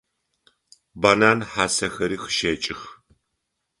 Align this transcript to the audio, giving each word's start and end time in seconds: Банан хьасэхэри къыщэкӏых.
Банан 1.01 1.39
хьасэхэри 1.51 2.17
къыщэкӏых. 2.23 2.81